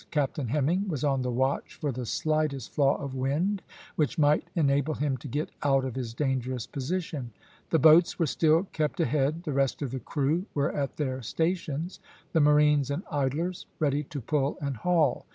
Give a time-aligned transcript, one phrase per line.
[0.09, 3.61] Captain Hemming was on the watch for the slightest flaw of wind
[3.95, 7.29] which might enable him to get out of his dangerous position.
[7.69, 11.99] The boats were still kept ahead; the rest of the crew were at their stations,
[12.33, 15.27] the marines and idlers ready to pull and haul.